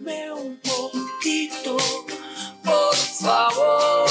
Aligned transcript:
Dame 0.00 0.32
un 0.32 0.58
poquito, 0.60 1.76
por 2.64 2.96
favor, 2.96 4.08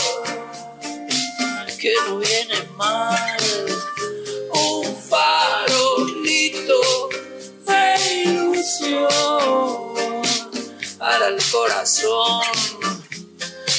que 1.80 1.94
no 2.08 2.20
viene 2.20 2.64
mal. 2.78 3.38
Un 4.52 4.96
farolito 5.10 6.80
de 7.66 8.24
ilusión 8.24 9.10
para 11.00 11.30
el 11.30 11.42
corazón. 11.52 12.44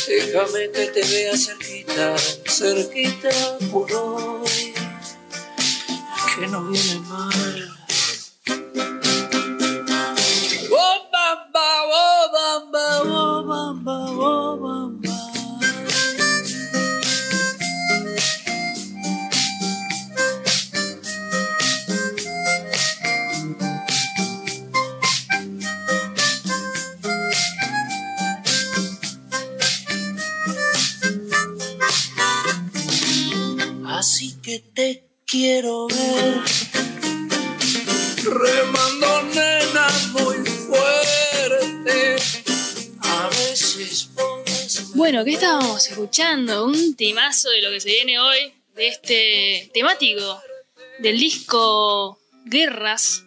Déjame 0.08 0.70
que 0.72 0.86
te 0.86 1.02
vea 1.06 1.36
cerquita, 1.36 2.16
cerquita 2.48 3.30
por 3.70 3.92
hoy, 3.92 4.74
que 6.36 6.46
no 6.48 6.64
viene 6.64 6.98
mal. 7.08 7.79
Bueno, 45.10 45.24
¿qué 45.24 45.32
estábamos 45.32 45.88
escuchando? 45.88 46.66
Un 46.66 46.94
temazo 46.94 47.50
de 47.50 47.62
lo 47.62 47.72
que 47.72 47.80
se 47.80 47.88
viene 47.88 48.20
hoy, 48.20 48.54
de 48.76 48.86
este 48.86 49.68
temático 49.74 50.40
del 51.00 51.18
disco 51.18 52.20
Guerras. 52.44 53.24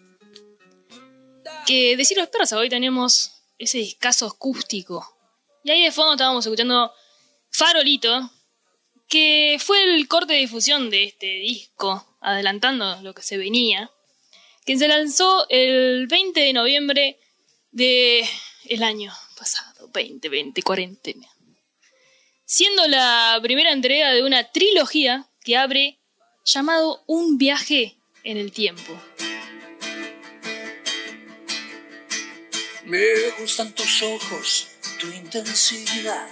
Que 1.67 1.98
decir 1.98 2.17
los 2.17 2.30
persas, 2.30 2.58
hoy 2.58 2.70
tenemos 2.70 3.34
ese 3.58 3.80
discazo 3.80 4.28
acústico. 4.28 5.06
Y 5.66 5.72
ahí 5.72 5.84
de 5.84 5.92
fondo 5.92 6.14
estábamos 6.14 6.45
escuchando 6.45 6.89
Farolito, 7.52 8.31
que 9.09 9.58
fue 9.59 9.84
el 9.84 10.08
corte 10.08 10.36
de 10.36 10.39
difusión 10.39 10.89
de 10.89 11.04
este 11.04 11.34
disco, 11.39 12.17
adelantando 12.22 13.02
lo 13.02 13.14
que 13.14 13.23
se 13.23 13.36
venía, 13.36 13.92
que 14.66 14.78
se 14.78 14.88
lanzó 14.88 15.48
el 15.50 16.08
20 16.08 16.39
de 16.39 16.54
noviembre 16.54 17.20
de 17.72 18.26
el 18.70 18.84
año 18.84 19.11
pasado, 19.36 19.89
2020, 19.94 20.61
cuarentena. 20.64 21.33
Siendo 22.45 22.88
la 22.88 23.39
primera 23.41 23.72
entrega 23.72 24.11
de 24.11 24.22
una 24.22 24.52
trilogía 24.52 25.25
que 25.44 25.55
abre 25.55 25.99
llamado 26.44 27.02
Un 27.08 27.38
viaje 27.38 27.95
en 28.23 28.38
el 28.38 28.52
tiempo. 28.52 29.02
Me 32.83 33.30
gustan 33.39 33.73
tus 33.73 34.03
ojos, 34.03 34.67
tu 34.99 35.08
intensidad. 35.08 36.27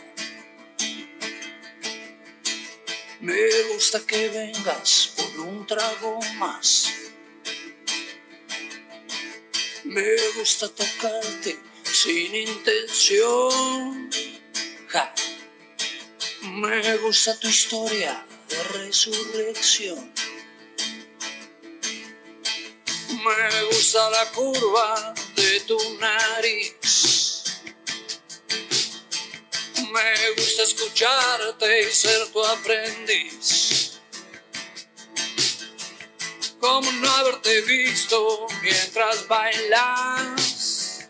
Me 3.21 3.63
gusta 3.73 4.01
que 4.05 4.29
vengas 4.29 5.13
por 5.15 5.47
un 5.47 5.65
trago 5.65 6.19
más. 6.35 6.91
Me 9.85 10.15
gusta 10.35 10.67
tocarte 10.67 11.57
sin 11.83 12.35
intención. 12.35 14.09
Ja. 14.87 15.13
Me 16.41 16.97
gusta 16.97 17.39
tu 17.39 17.47
historia 17.47 18.25
de 18.49 18.63
resurrección. 18.79 20.11
Me 23.23 23.63
gusta 23.65 24.09
la 24.09 24.25
curva 24.31 25.13
de 25.35 25.59
tu 25.61 25.77
nariz. 25.99 27.43
Me 29.91 30.31
gusta 30.35 30.63
escucharte 30.63 31.81
y 31.81 31.91
ser 31.91 32.27
tu 32.31 32.43
aprendiz. 32.43 33.99
Como 36.59 36.91
no 36.91 37.11
haberte 37.11 37.61
visto 37.61 38.47
mientras 38.63 39.27
bailas. 39.27 41.07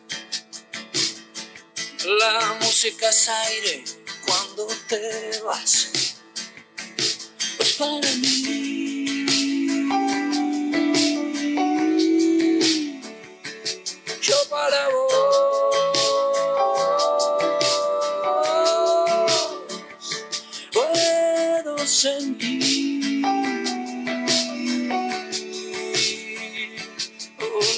La 2.03 2.58
música 2.59 3.09
es 3.09 3.30
aire 3.30 4.00
cuando 4.61 4.75
te 4.88 5.41
vas. 5.44 6.16
Pues 7.57 7.73
para 7.73 8.09
mí, 8.17 9.25
yo 14.22 14.35
para 14.49 14.89
vos 14.89 16.33
puedo 20.72 21.78
sentir 21.88 23.25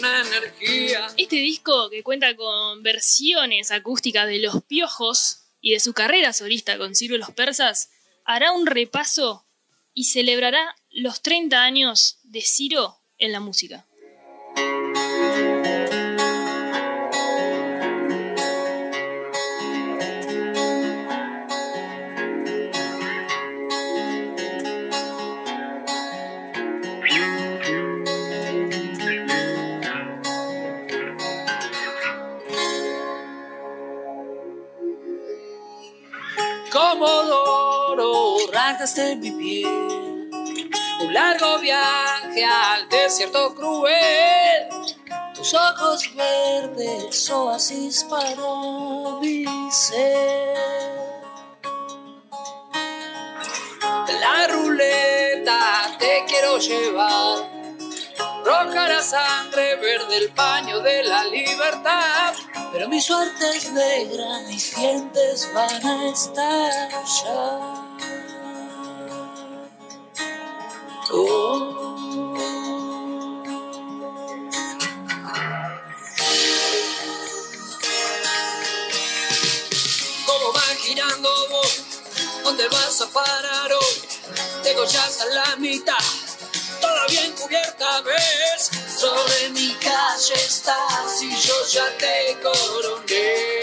una 0.01 0.21
energía. 0.21 1.07
Este 1.17 1.35
disco, 1.37 1.89
que 1.89 2.03
cuenta 2.03 2.35
con 2.35 2.83
versiones 2.83 3.71
acústicas 3.71 4.27
de 4.27 4.39
Los 4.39 4.63
Piojos 4.63 5.42
y 5.63 5.71
de 5.71 5.79
su 5.79 5.93
carrera 5.93 6.33
solista 6.33 6.77
con 6.77 6.93
Ciro 6.93 7.17
Los 7.17 7.31
Persas, 7.31 7.89
hará 8.25 8.51
un 8.51 8.67
repaso 8.67 9.45
y 9.93 10.03
celebrará 10.03 10.75
los 10.91 11.21
30 11.21 11.63
años 11.63 12.19
de 12.23 12.41
Ciro 12.41 12.99
en 13.17 13.31
la 13.31 13.39
música. 13.39 13.85
Mi 38.83 39.31
piel. 39.31 40.29
Un 40.99 41.13
largo 41.13 41.57
viaje 41.59 42.43
al 42.43 42.89
desierto 42.89 43.55
cruel. 43.55 44.67
Tus 45.33 45.53
ojos 45.53 46.13
verdes, 46.13 47.29
oasis 47.29 48.03
para 48.03 49.21
mi 49.21 49.45
ser. 49.71 50.57
La 54.19 54.47
ruleta 54.49 55.95
te 55.97 56.25
quiero 56.27 56.57
llevar. 56.57 57.49
Roja 58.43 58.89
la 58.89 59.01
sangre, 59.01 59.77
verde 59.77 60.17
el 60.17 60.29
paño 60.33 60.81
de 60.81 61.03
la 61.03 61.23
libertad. 61.23 62.33
Pero 62.73 62.89
mi 62.89 62.99
suerte 62.99 63.47
es 63.55 63.71
negra, 63.71 64.39
mis 64.49 64.75
dientes 64.75 65.49
van 65.53 65.87
a 65.87 66.09
estallar. 66.09 67.92
¿Cómo 71.09 71.73
va 80.55 80.61
girando 80.79 81.29
vos? 81.49 81.79
¿Dónde 82.43 82.67
vas 82.69 83.01
a 83.01 83.07
parar 83.07 83.73
hoy? 83.73 84.01
Tengo 84.63 84.85
ya 84.85 85.03
hasta 85.03 85.25
la 85.25 85.55
mitad, 85.57 85.97
toda 86.79 87.05
bien 87.07 87.33
cubierta, 87.33 88.01
¿ves? 88.01 88.71
Sobre 88.97 89.49
mi 89.49 89.73
calle 89.75 90.35
estás 90.35 91.21
y 91.21 91.35
yo 91.35 91.67
ya 91.67 91.97
te 91.97 92.39
coroné. 92.41 93.59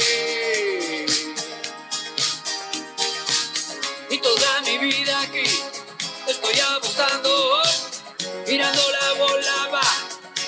Y 4.10 4.18
toda 4.18 4.60
mi 4.62 4.76
vida 4.78 5.20
aquí 5.20 5.69
estoy 6.30 6.60
apostando, 6.60 7.62
mirando 8.46 8.82
la 8.92 9.12
bola 9.14 9.68
va. 9.72 9.80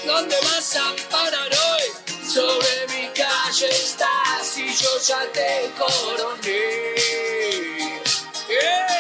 ¿Dónde 0.07 0.37
vas 0.43 0.77
a 0.77 0.95
parar 1.11 1.51
hoy? 1.51 2.27
Sobre 2.29 2.87
mi 2.89 3.09
calle 3.09 3.69
estás 3.69 4.57
y 4.57 4.75
yo 4.75 4.99
ya 5.07 5.27
te 5.33 5.71
coroné. 5.79 6.93
Yeah. 8.49 8.93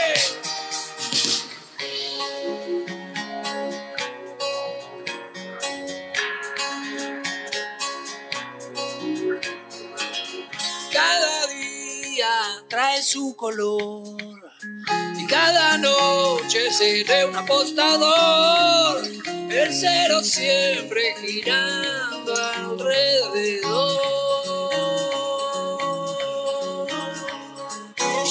trae 12.68 13.02
su 13.02 13.36
color. 13.36 14.21
Cada 15.32 15.78
noche 15.78 16.70
seré 16.70 17.24
un 17.24 17.34
apostador, 17.34 19.02
el 19.48 19.72
cero 19.72 20.22
siempre 20.22 21.14
girando 21.22 22.34
alrededor. 22.36 23.98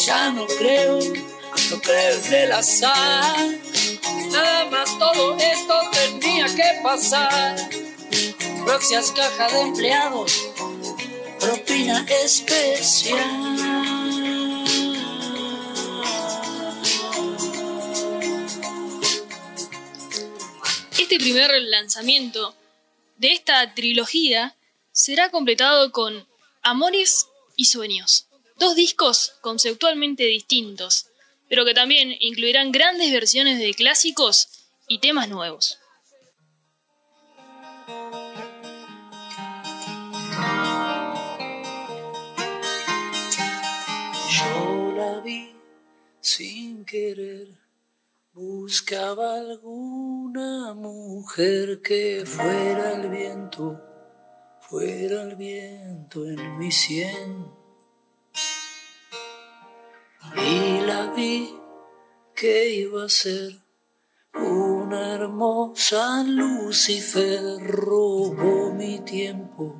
Ya 0.06 0.30
no 0.30 0.45
creo, 0.45 1.00
no 1.71 1.81
creo 1.81 2.19
en 2.24 2.33
el 2.36 2.51
azar. 2.51 3.50
Nada 4.31 4.65
más 4.65 4.95
todo 5.00 5.38
esto 5.39 5.74
tenía 5.94 6.45
que 6.56 6.81
pasar. 6.83 7.56
Gracias 8.63 9.12
caja 9.13 9.47
de 9.51 9.62
empleados, 9.62 10.39
propina 11.39 12.06
especial. 12.24 13.50
Este 21.11 21.25
primer 21.25 21.51
lanzamiento 21.63 22.55
de 23.17 23.33
esta 23.33 23.73
trilogía 23.73 24.55
será 24.93 25.29
completado 25.29 25.91
con 25.91 26.25
Amores 26.61 27.27
y 27.57 27.65
Sueños, 27.65 28.27
dos 28.57 28.75
discos 28.75 29.33
conceptualmente 29.41 30.23
distintos, 30.23 31.07
pero 31.49 31.65
que 31.65 31.73
también 31.73 32.15
incluirán 32.21 32.71
grandes 32.71 33.11
versiones 33.11 33.59
de 33.59 33.73
clásicos 33.73 34.47
y 34.87 34.99
temas 34.99 35.27
nuevos. 35.27 35.79
Yo 44.29 44.93
la 44.95 45.19
vi 45.19 45.51
sin 46.21 46.85
querer, 46.85 47.49
buscaba 48.31 49.41
alguna 50.31 50.74
mujer 50.74 51.81
que 51.81 52.24
fuera 52.25 52.94
el 52.94 53.10
viento, 53.10 53.81
fuera 54.62 55.24
el 55.24 55.36
viento 55.36 56.25
en 56.25 56.57
mi 56.57 56.72
sien. 56.72 57.48
Y 60.38 60.80
la 60.86 61.12
vi 61.13 61.54
que 62.33 62.74
iba 62.75 63.06
a 63.06 63.10
ser 63.10 63.60
una 64.33 65.16
hermosa 65.16 66.24
Lucifer, 66.24 67.60
robó 67.68 68.72
mi 68.74 69.00
tiempo, 69.00 69.75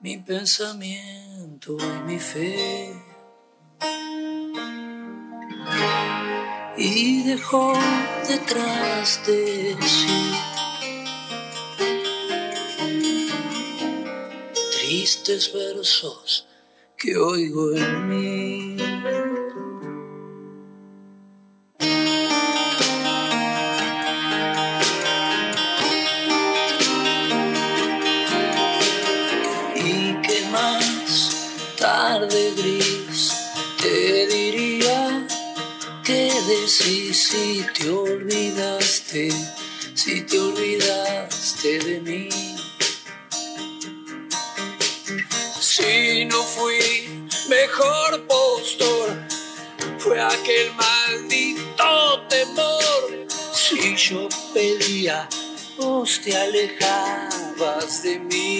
mi 0.00 0.18
pensamiento 0.18 1.76
y 1.80 2.02
mi 2.06 2.18
fe. 2.20 3.03
Y 6.76 7.22
dejó 7.22 7.72
detrás 8.28 9.20
de 9.26 9.76
sí 9.80 10.32
tristes 14.72 15.52
versos 15.52 16.46
que 16.96 17.16
oigo 17.16 17.76
en 17.76 18.08
mí. 18.08 18.63
Si 37.34 37.66
te 37.74 37.90
olvidaste, 37.90 39.28
si 39.94 40.22
te 40.22 40.38
olvidaste 40.38 41.78
de 41.86 42.00
mí. 42.00 42.28
Si 45.60 46.24
no 46.26 46.40
fui 46.42 46.80
mejor 47.48 48.26
postor, 48.28 49.08
fue 49.98 50.20
aquel 50.20 50.68
maldito 50.74 52.22
temor. 52.28 53.26
Si 53.52 53.96
yo 53.96 54.28
pedía, 54.52 55.28
vos 55.78 56.20
te 56.22 56.36
alejabas 56.36 58.02
de 58.04 58.18
mí. 58.20 58.53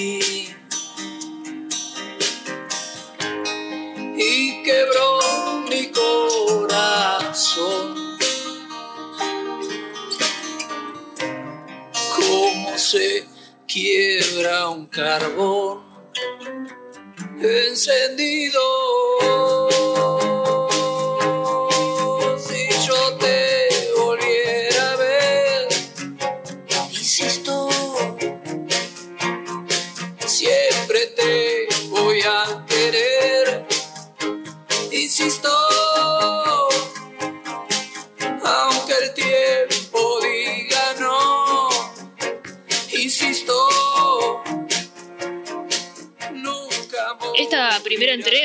Quiebra 13.74 14.68
un 14.70 14.86
carbón 14.86 15.82
encendido. 17.40 18.60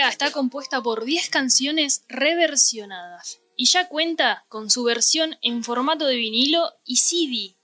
Está 0.09 0.31
compuesta 0.31 0.81
por 0.81 1.05
10 1.05 1.29
canciones 1.29 2.03
reversionadas 2.07 3.39
y 3.55 3.65
ya 3.65 3.87
cuenta 3.87 4.45
con 4.49 4.69
su 4.69 4.83
versión 4.83 5.37
en 5.41 5.63
formato 5.63 6.05
de 6.05 6.15
vinilo 6.15 6.73
y 6.85 6.97
CD, 6.97 7.57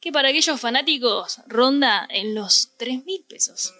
que 0.00 0.12
para 0.12 0.28
aquellos 0.28 0.60
fanáticos 0.60 1.40
ronda 1.46 2.06
en 2.10 2.34
los 2.34 2.70
3 2.76 3.04
mil 3.04 3.24
pesos. 3.24 3.72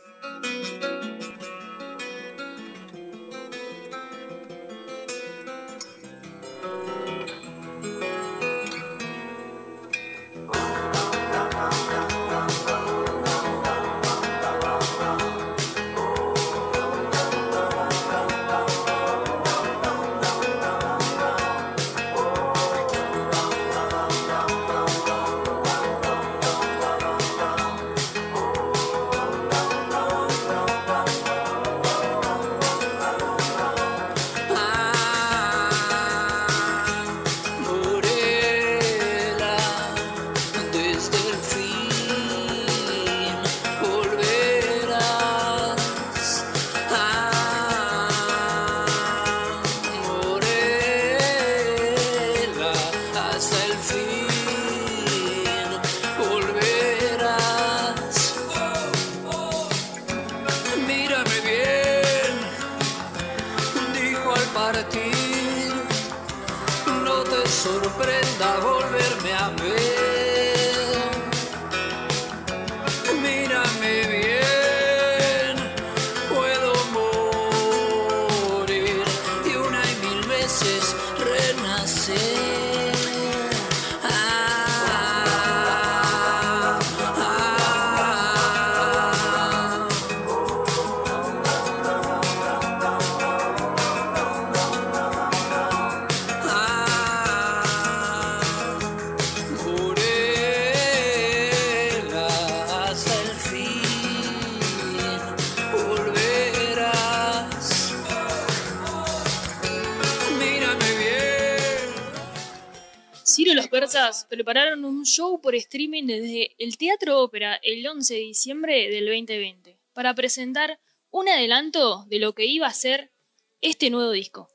Prepararon 114.29 114.85
un 114.85 115.05
show 115.05 115.41
por 115.41 115.55
streaming 115.55 116.05
desde 116.07 116.55
el 116.59 116.77
Teatro 116.77 117.21
Ópera 117.21 117.59
el 117.63 117.87
11 117.87 118.15
de 118.15 118.21
diciembre 118.21 118.91
del 118.91 119.07
2020 119.07 119.79
para 119.93 120.15
presentar 120.15 120.81
un 121.11 121.29
adelanto 121.29 122.05
de 122.09 122.19
lo 122.19 122.35
que 122.35 122.47
iba 122.47 122.67
a 122.67 122.73
ser 122.73 123.13
este 123.61 123.91
nuevo 123.91 124.11
disco. 124.13 124.49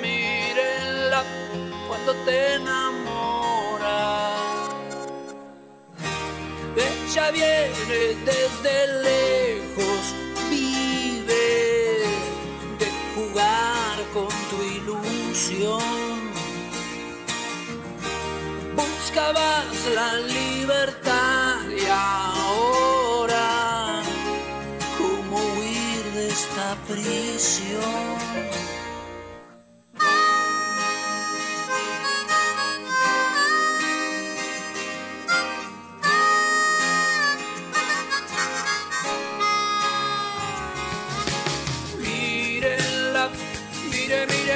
Mírenla, 0.00 1.24
cuando 1.88 2.14
te 2.24 2.54
enamoras. 2.54 4.32
Ella 6.76 7.30
viene 7.30 8.00
desde 8.24 8.74
lejos, 9.08 10.14
vive 10.50 12.04
de 12.78 12.88
jugar 13.14 13.96
con 14.14 14.32
tu 14.50 14.58
ilusión. 14.78 16.22
Buscabas 18.74 19.86
la 19.94 20.14
libertad 20.14 20.51
prisión? 26.92 28.52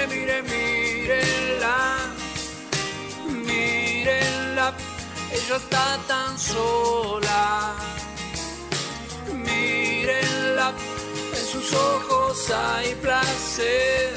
Mire, 0.08 0.42
mírenla. 0.42 1.78
Mírenla, 3.26 4.74
ella 5.32 5.56
está 5.56 5.98
tan 6.06 6.38
sola. 6.38 7.74
Mírenla, 9.32 10.72
en 11.32 11.46
sus 11.52 11.72
ojos 11.72 12.15
hay 12.50 12.94
placer. 12.96 14.12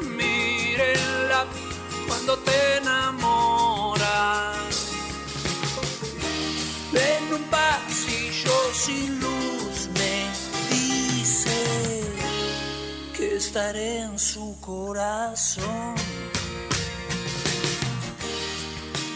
Mírenla, 0.00 1.46
cuando 2.06 2.38
te 2.38 2.76
enamoras. 2.76 4.56
En 6.92 7.34
un 7.34 7.42
pasillo 7.44 8.52
sin 8.74 9.20
luz 9.20 9.88
me 9.94 10.28
dice 10.70 12.02
que 13.16 13.36
estaré 13.36 13.98
en 13.98 14.18
su 14.18 14.60
corazón. 14.60 15.94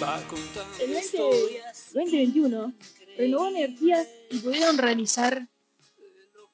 Va 0.02 0.22
contando 0.28 0.74
El 0.80 0.90
20 0.90 1.00
historias. 1.00 1.90
2021 1.94 2.72
renovó 3.16 3.46
energías 3.48 4.08
y 4.30 4.38
pudieron 4.38 4.76
realizar 4.78 5.48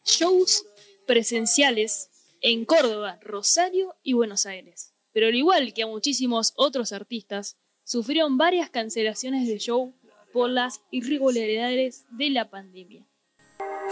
shows 0.04 0.66
presenciales 1.11 2.09
en 2.40 2.64
Córdoba, 2.64 3.19
Rosario 3.21 3.97
y 4.05 4.12
Buenos 4.12 4.47
Aires. 4.47 4.95
Pero 5.12 5.26
al 5.26 5.35
igual 5.35 5.75
que 5.75 5.83
a 5.83 5.88
muchísimos 5.88 6.52
otros 6.55 6.93
artistas, 6.93 7.57
sufrieron 7.83 8.38
varias 8.38 8.71
cancelaciones 8.71 9.49
de 9.49 9.59
show 9.59 9.93
por 10.33 10.50
las 10.50 10.83
irregularidades 10.93 12.05
de 12.11 12.31
la 12.31 12.49
pandemia. 12.49 13.09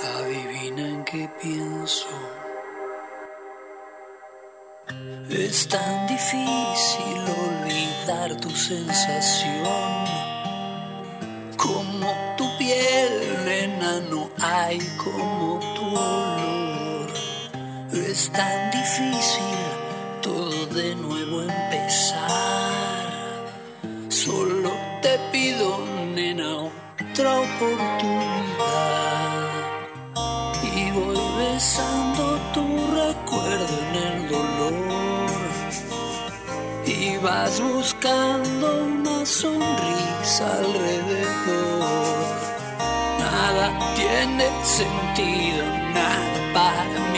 Adivinen 0.00 1.04
qué 1.04 1.28
pienso. 1.42 2.06
Es 5.28 5.66
tan 5.66 6.06
difícil 6.06 7.18
olvidar 7.48 8.40
tu 8.40 8.50
sensación. 8.50 10.04
Como 11.56 12.14
tu 12.37 12.44
piel, 12.58 13.44
nena, 13.44 13.98
no 14.08 14.30
hay 14.40 14.78
como 15.02 15.58
tu 15.75 15.82
olor. 15.82 16.48
Es 18.08 18.30
tan 18.30 18.70
difícil 18.70 19.58
todo 20.22 20.64
de 20.68 20.94
nuevo 20.94 21.42
empezar. 21.42 22.16
Solo 24.08 24.72
te 25.02 25.18
pido, 25.30 25.78
nena, 26.14 26.70
otra 27.12 27.40
oportunidad. 27.40 28.48
Y 30.74 30.90
voy 30.92 31.20
besando 31.38 32.38
tu 32.54 32.64
recuerdo 32.96 33.74
en 33.82 33.94
el 34.06 34.28
dolor. 34.30 35.28
Y 36.86 37.18
vas 37.18 37.60
buscando 37.60 38.84
una 38.84 39.26
sonrisa 39.26 40.46
alrededor. 40.60 41.88
Nada 43.18 43.66
tiene 43.96 44.46
sentido, 44.64 45.62
nada 45.92 46.38
para 46.54 46.98
mí, 47.12 47.17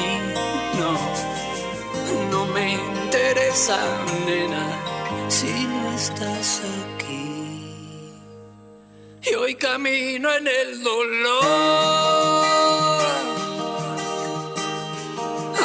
nena, 3.34 4.64
si 5.28 5.46
no 5.46 5.92
estás 5.92 6.62
aquí. 6.94 7.74
Y 9.22 9.34
hoy 9.34 9.54
camino 9.54 10.32
en 10.34 10.48
el 10.48 10.82
dolor, 10.82 11.44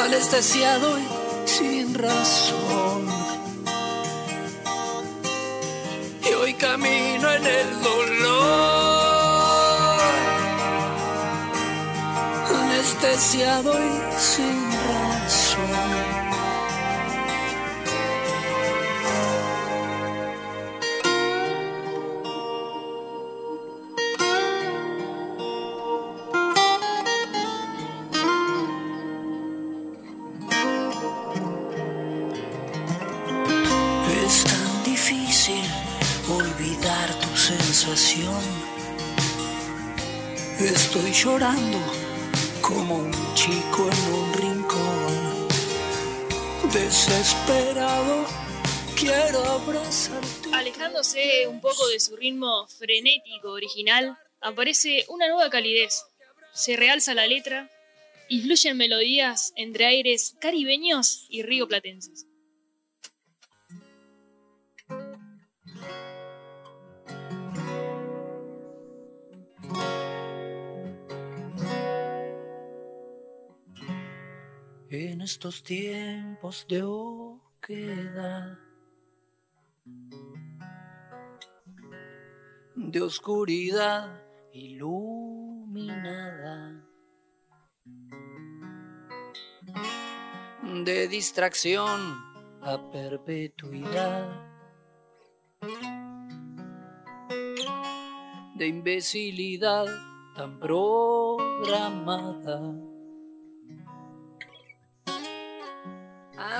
anestesiado 0.04 0.98
y 0.98 1.06
sin 1.48 1.94
razón. 1.94 3.06
Y 6.22 6.32
hoy 6.34 6.54
camino 6.54 7.32
en 7.32 7.46
el 7.46 7.82
dolor, 7.82 8.36
anestesiado 12.48 13.72
y 13.72 14.20
sin 14.20 14.72
razón. 14.72 15.15
Estoy 40.96 41.12
llorando 41.12 41.78
como 42.62 42.96
un 42.96 43.12
chico 43.34 43.86
en 43.86 44.14
un 44.14 44.32
rincón. 44.32 45.48
Desesperado, 46.72 48.24
quiero 48.98 49.44
abrazarte. 49.44 50.48
Alejándose 50.54 51.46
un 51.48 51.60
poco 51.60 51.86
de 51.88 52.00
su 52.00 52.16
ritmo 52.16 52.66
frenético 52.78 53.50
original, 53.50 54.16
aparece 54.40 55.04
una 55.08 55.28
nueva 55.28 55.50
calidez. 55.50 56.02
Se 56.54 56.76
realza 56.76 57.12
la 57.12 57.26
letra 57.26 57.70
y 58.30 58.40
fluyen 58.40 58.78
melodías 58.78 59.52
entre 59.54 59.84
aires 59.84 60.34
caribeños 60.40 61.26
y 61.28 61.42
rioplatenses. 61.42 62.24
En 74.98 75.20
estos 75.20 75.62
tiempos 75.62 76.64
de 76.70 76.82
oquedad, 76.82 78.58
de 82.74 83.02
oscuridad 83.02 84.22
iluminada 84.54 86.02
de 90.86 91.08
distracción 91.08 92.00
a 92.62 92.90
perpetuidad, 92.90 94.46
de 98.54 98.66
imbecilidad 98.66 99.84
tan 100.34 100.58
programada. 100.58 101.56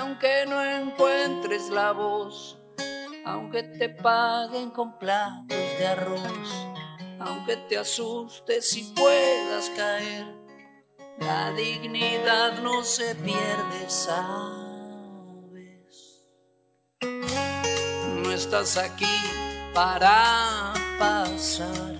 Aunque 0.07 0.47
no 0.47 0.65
encuentres 0.65 1.69
la 1.69 1.91
voz, 1.91 2.57
aunque 3.25 3.65
te 3.65 3.89
paguen 3.89 4.71
con 4.71 4.97
platos 5.01 5.59
de 5.79 5.85
arroz, 5.85 6.69
aunque 7.19 7.57
te 7.69 7.77
asustes 7.77 8.77
y 8.77 8.85
puedas 8.95 9.69
caer, 9.71 10.27
la 11.19 11.51
dignidad 11.51 12.61
no 12.63 12.85
se 12.85 13.17
pierde, 13.17 13.89
sabes. 13.89 14.15
No 17.03 18.31
estás 18.31 18.77
aquí 18.77 19.19
para 19.75 20.73
pasar. 21.01 21.99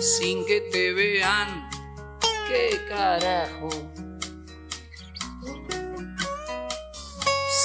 Sin 0.00 0.44
que 0.44 0.60
te 0.72 0.92
vean, 0.92 1.70
qué 2.48 2.84
carajo. 2.88 3.91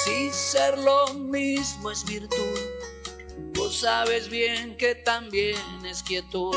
Si 0.07 0.31
ser 0.31 0.77
lo 0.77 1.13
mismo 1.15 1.91
es 1.91 2.05
virtud, 2.05 2.59
vos 3.55 3.81
sabes 3.81 4.29
bien 4.29 4.77
que 4.77 4.95
también 4.95 5.85
es 5.85 6.01
quietud. 6.01 6.55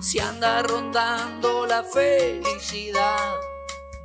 Si 0.00 0.20
anda 0.20 0.62
rondando 0.62 1.66
la 1.66 1.82
felicidad, 1.82 3.34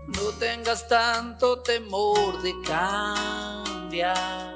no 0.07 0.31
tengas 0.39 0.88
tanto 0.88 1.62
temor 1.62 2.41
de 2.41 2.55
cambiar. 2.63 4.55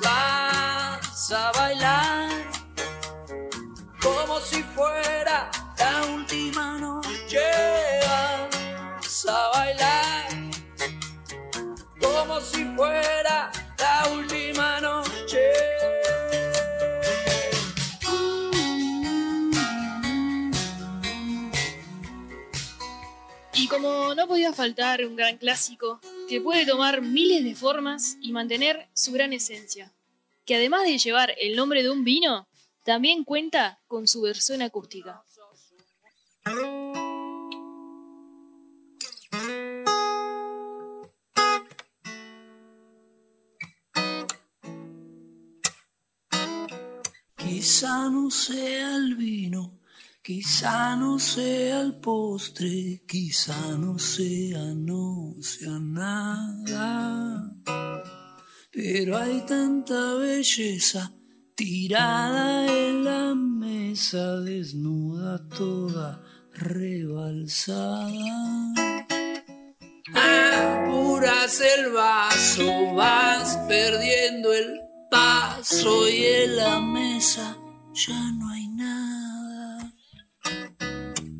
Vas 0.00 1.32
a 1.32 1.50
bailar 1.56 2.30
como 4.00 4.38
si 4.38 4.62
fuera 4.62 5.50
la 5.76 6.04
última 6.14 6.43
Y 23.56 23.68
como 23.68 24.14
no 24.14 24.28
podía 24.28 24.52
faltar 24.52 25.06
un 25.06 25.16
gran 25.16 25.38
clásico 25.38 26.00
que 26.28 26.40
puede 26.40 26.66
tomar 26.66 27.00
miles 27.00 27.44
de 27.44 27.54
formas 27.54 28.18
y 28.20 28.32
mantener 28.32 28.88
su 28.92 29.12
gran 29.12 29.32
esencia, 29.32 29.92
que 30.44 30.56
además 30.56 30.82
de 30.82 30.98
llevar 30.98 31.34
el 31.38 31.56
nombre 31.56 31.82
de 31.82 31.90
un 31.90 32.04
vino, 32.04 32.46
también 32.82 33.24
cuenta 33.24 33.80
con 33.86 34.06
su 34.06 34.20
versión 34.20 34.60
acústica. 34.60 35.24
Quizá 47.84 48.08
no 48.08 48.30
sea 48.30 48.96
el 48.96 49.14
vino, 49.14 49.78
quizá 50.22 50.96
no 50.96 51.18
sea 51.18 51.82
el 51.82 51.96
postre, 51.96 53.02
quizá 53.06 53.76
no 53.76 53.98
sea, 53.98 54.72
no 54.74 55.34
sea 55.42 55.78
nada. 55.78 57.44
Pero 58.72 59.18
hay 59.18 59.44
tanta 59.44 60.14
belleza 60.14 61.12
tirada 61.54 62.66
en 62.74 63.04
la 63.04 63.34
mesa, 63.34 64.40
desnuda 64.40 65.46
toda 65.50 66.22
rebalsada. 66.54 68.08
Apuras 70.14 71.60
el 71.60 71.92
vaso, 71.92 72.94
vas 72.94 73.58
perdiendo 73.68 74.54
el 74.54 74.80
paso 75.10 76.08
y 76.08 76.24
en 76.24 76.56
la 76.56 76.80
mesa 76.80 77.58
ya 77.94 78.32
no 78.32 78.48
hay 78.50 78.66
nada. 78.68 79.92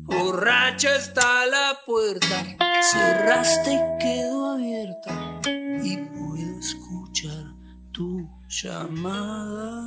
Borracha 0.05 0.95
está 0.95 1.45
la 1.47 1.77
puerta, 1.85 2.45
cerraste 2.81 3.73
y 3.73 4.03
quedó 4.03 4.51
abierta 4.51 5.41
y 5.83 5.97
puedo 5.97 6.59
escuchar 6.59 7.53
tu 7.91 8.29
llamada. 8.47 9.81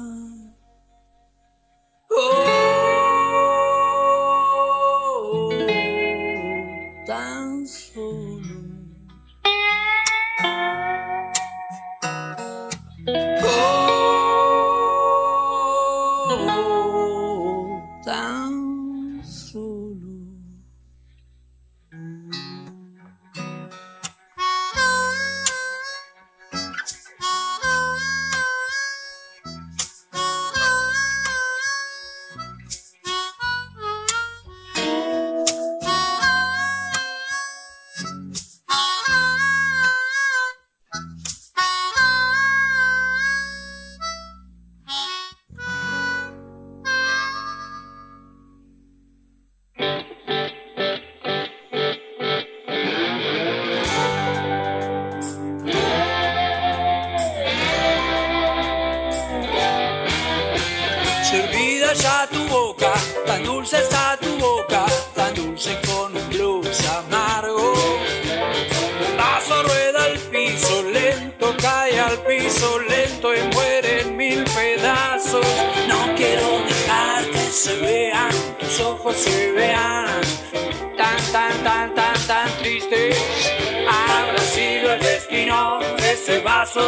Oh, 2.11 2.78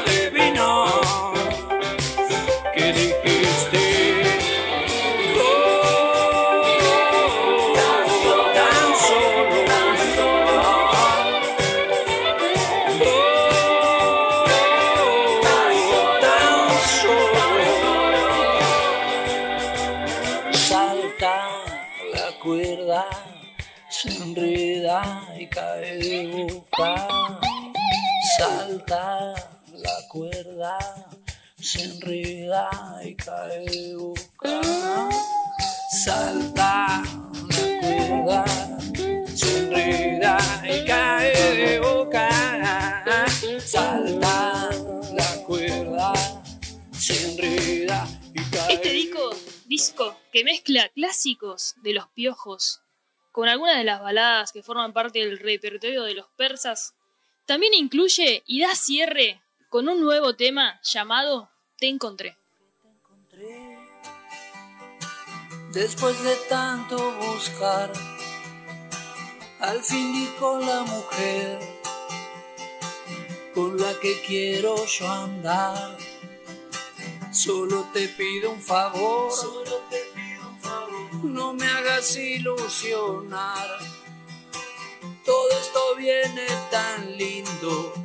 de 0.06 0.30
vino 0.30 0.86
que 2.74 2.92
dijiste. 2.92 3.86
Salta 20.52 21.48
la 22.14 22.38
cuerda, 22.42 23.06
se 23.88 24.08
enreda 24.22 25.02
y 25.38 25.46
cae 25.48 25.96
de 25.98 26.26
boca. 26.28 27.08
Salta 28.38 29.49
cuerda, 30.60 30.78
se 31.56 31.84
enreda 31.84 32.68
y 33.02 33.14
cae 33.14 33.94
boca. 33.96 34.60
Salta 36.04 37.02
la 37.48 37.80
cuerda, 37.80 38.44
se 39.34 39.58
enreda 39.58 40.38
y 40.64 40.84
cae 40.84 41.56
de 41.56 41.80
boca. 41.80 43.04
Salta 43.58 44.68
la 45.14 45.44
cuerda, 45.46 46.12
se 46.92 47.32
enreda 47.32 48.06
y 48.34 48.42
cae 48.50 48.80
que 50.30 50.44
mezcla 50.44 50.88
clásicos 50.90 51.74
de 51.82 51.94
los 51.94 52.06
piojos 52.08 52.82
con 53.32 53.48
algunas 53.48 53.78
de 53.78 53.84
las 53.84 54.02
baladas 54.02 54.52
que 54.52 54.62
forman 54.62 54.92
parte 54.92 55.20
del 55.20 55.38
repertorio 55.38 56.02
de 56.02 56.14
los 56.14 56.26
persas, 56.36 56.94
también 57.46 57.74
incluye 57.74 58.42
y 58.46 58.60
da 58.60 58.74
cierre 58.74 59.40
con 59.70 59.88
un 59.88 60.00
nuevo 60.00 60.34
tema 60.34 60.80
llamado 60.82 61.48
Te 61.78 61.88
encontré. 61.88 62.36
Después 65.72 66.20
de 66.24 66.34
tanto 66.48 67.12
buscar, 67.12 67.92
al 69.60 69.80
fin 69.84 70.12
di 70.12 70.26
con 70.40 70.66
la 70.66 70.82
mujer 70.82 71.60
con 73.54 73.78
la 73.78 73.94
que 74.00 74.20
quiero 74.26 74.74
yo 74.84 75.08
andar. 75.08 75.96
Solo 77.32 77.88
te 77.92 78.08
pido 78.08 78.50
un 78.50 78.60
favor, 78.60 79.32
solo 79.32 79.82
te 79.88 80.02
pido 80.12 80.48
un 80.48 80.60
favor. 80.60 81.24
No 81.24 81.52
me 81.52 81.66
hagas 81.66 82.16
ilusionar. 82.16 83.78
Todo 85.24 85.50
esto 85.60 85.94
viene 85.96 86.46
tan 86.72 87.16
lindo 87.16 87.99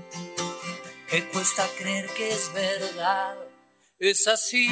que 1.16 1.24
cuesta 1.30 1.66
creer 1.78 2.08
que 2.10 2.30
es 2.30 2.52
verdad. 2.54 3.38
Es 4.00 4.28
así, 4.28 4.68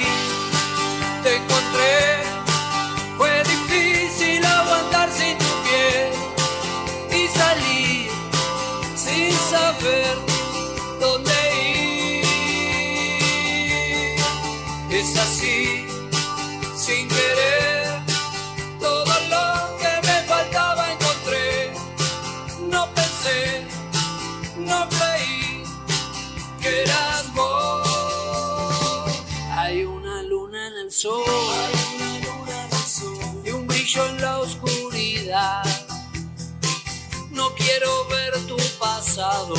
te 1.24 1.36
encontré. 1.38 2.18
Fue 3.18 3.44
difícil 3.44 4.44
aguantar 4.46 5.10
sin 5.10 5.38
tu 5.38 5.52
piel 5.64 6.12
y 7.12 7.28
salir 7.30 8.12
sin 8.98 9.32
saber 9.54 10.18
dónde 11.00 11.33
luna 31.04 31.70
en 32.16 32.72
el 32.72 32.78
sol, 32.88 33.42
y 33.46 33.50
un 33.52 33.68
brillo 33.68 34.06
en 34.08 34.22
la 34.22 34.40
oscuridad. 34.40 35.64
No 37.32 37.54
quiero 37.56 38.08
ver 38.08 38.34
tu 38.48 38.58
pasado, 38.80 39.56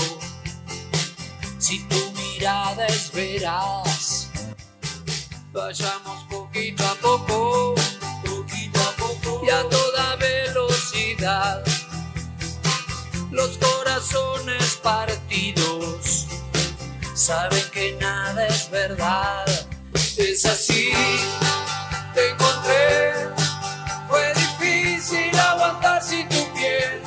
si 1.58 1.80
tu 1.88 2.12
mirada 2.12 2.86
es 2.86 3.12
veraz. 3.12 4.30
Vayamos 5.52 6.24
poquito 6.30 6.84
a 6.84 6.94
poco, 6.94 7.74
poquito 8.24 8.80
a 8.80 8.92
poco 8.96 9.42
y 9.44 9.50
a 9.50 9.68
toda 9.68 10.16
velocidad. 10.16 11.62
Los 13.30 13.58
corazones 13.58 14.76
partidos 14.82 16.26
saben 17.14 17.64
que 17.72 17.96
nada 18.00 18.46
es 18.46 18.70
verdad. 18.70 19.44
Es 20.16 20.44
así, 20.44 20.92
te 22.14 22.30
encontré. 22.30 23.12
Fue 24.08 24.32
difícil 24.34 25.36
aguantar 25.36 26.00
sin 26.02 26.28
tu 26.28 26.52
piel 26.54 27.02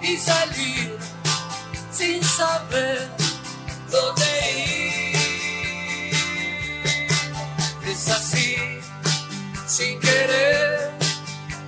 y 0.00 0.16
salir 0.16 0.98
sin 1.90 2.22
saber 2.22 3.08
dónde 3.90 4.24
ir. 6.10 6.14
Es 7.86 8.08
así, 8.08 8.56
sin 9.66 10.00
querer, 10.00 10.92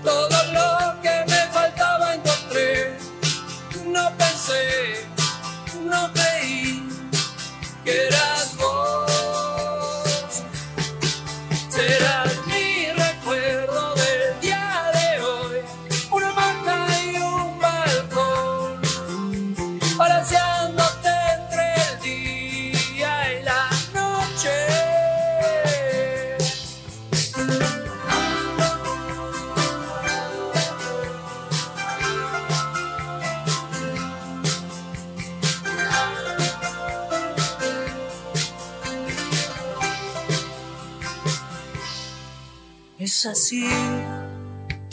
todo 0.03 0.53
lo 0.53 0.98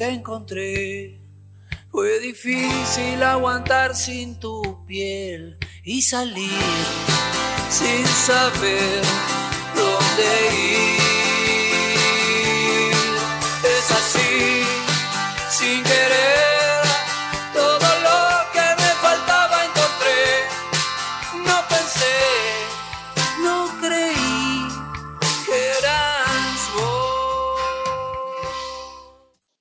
encontré. 0.09 1.19
Fue 1.89 2.19
difícil 2.19 3.23
aguantar 3.23 3.95
sin 3.95 4.39
tu 4.39 4.85
piel 4.85 5.57
y 5.83 6.01
salir 6.01 6.49
sin 7.69 8.05
saber 8.05 9.01
dónde 9.75 10.97
ir. 10.97 11.04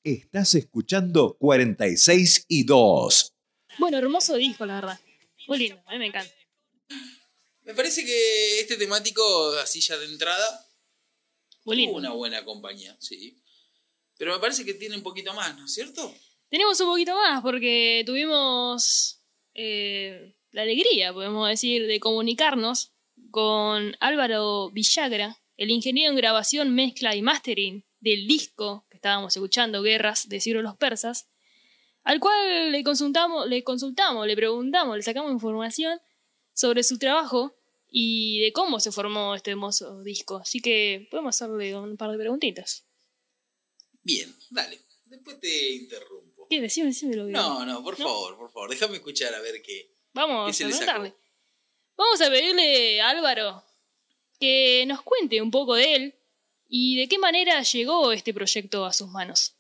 Estás 0.05 0.55
escuchando 0.55 1.35
46 1.39 2.45
y 2.49 2.65
2. 2.65 3.33
Bueno, 3.79 3.97
hermoso 3.97 4.37
disco, 4.37 4.67
la 4.67 4.75
verdad. 4.75 5.01
Muy 5.49 5.57
lindo, 5.57 5.83
a 5.87 5.93
mí 5.93 5.99
me 5.99 6.07
encanta. 6.09 6.31
Me 7.63 7.73
parece 7.73 8.05
que 8.05 8.61
este 8.61 8.77
temático, 8.77 9.23
así 9.63 9.81
ya 9.81 9.97
de 9.97 10.05
entrada, 10.05 10.67
Muy 11.65 11.77
lindo. 11.77 11.93
tuvo 11.93 12.01
una 12.01 12.13
buena 12.13 12.45
compañía, 12.45 12.95
sí. 13.01 13.43
Pero 14.19 14.35
me 14.35 14.41
parece 14.41 14.67
que 14.67 14.75
tiene 14.75 14.95
un 14.95 15.03
poquito 15.03 15.33
más, 15.33 15.57
¿no 15.57 15.65
es 15.65 15.73
cierto? 15.73 16.15
Tenemos 16.51 16.79
un 16.81 16.89
poquito 16.89 17.15
más 17.15 17.41
porque 17.43 18.03
tuvimos 18.05 19.23
eh, 19.55 20.37
la 20.51 20.63
alegría, 20.63 21.15
podemos 21.15 21.49
decir, 21.49 21.87
de 21.87 21.99
comunicarnos 21.99 22.93
con 23.31 23.97
Álvaro 24.01 24.71
Villagra, 24.71 25.41
el 25.57 25.71
ingeniero 25.71 26.11
en 26.11 26.17
grabación, 26.19 26.75
mezcla 26.75 27.17
y 27.17 27.23
mastering 27.23 27.87
del 28.01 28.27
disco 28.27 28.87
estábamos 29.05 29.37
escuchando, 29.37 29.83
Guerras 29.83 30.31
de 30.31 30.41
Ciro 30.41 30.63
los 30.63 30.79
Persas, 30.79 31.29
al 32.05 32.21
cual 32.21 32.73
le 32.73 32.83
consultamos, 32.83 33.47
le 33.47 33.63
consultamos, 33.63 34.27
le 34.27 34.35
preguntamos, 34.35 34.97
le 34.97 35.03
sacamos 35.03 35.31
información 35.31 36.01
sobre 36.55 36.83
su 36.83 36.99
trabajo 36.99 37.55
y 37.91 38.41
de 38.41 38.53
cómo 38.55 38.81
se 38.81 38.93
formó 38.93 39.35
este 39.35 39.51
hermoso 39.51 40.03
disco. 40.03 40.37
Así 40.39 40.61
que 40.61 41.07
podemos 41.11 41.37
hacerle 41.37 41.77
un 41.77 41.99
par 41.99 42.13
de 42.13 42.17
preguntitas. 42.17 42.87
Bien, 44.03 44.35
dale. 44.49 44.81
Después 45.05 45.39
te 45.39 45.73
interrumpo. 45.73 46.47
¿Qué? 46.49 46.63
Decime, 46.63 46.87
decime 46.87 47.15
lo 47.15 47.27
que... 47.27 47.33
No, 47.33 47.67
no, 47.67 47.85
por 47.85 47.99
¿No? 47.99 48.07
favor, 48.07 48.39
por 48.39 48.51
favor. 48.51 48.71
Déjame 48.71 48.97
escuchar 48.97 49.35
a 49.35 49.41
ver 49.43 49.61
qué. 49.61 49.93
Vamos 50.15 50.57
¿Qué 50.57 50.65
a 50.65 50.69
preguntarle. 50.69 51.15
Vamos 51.95 52.21
a 52.23 52.31
pedirle 52.31 53.03
a 53.03 53.11
Álvaro 53.11 53.65
que 54.41 54.87
nos 54.87 55.03
cuente 55.03 55.43
un 55.43 55.51
poco 55.51 55.75
de 55.75 55.95
él 55.95 56.15
y 56.69 56.97
de 56.97 57.09
qué 57.09 57.19
manera 57.19 57.63
llegó 57.63 58.13
este 58.13 58.35
proyecto 58.35 58.85
a 58.85 58.93
sus 58.93 59.11
manos. 59.11 59.57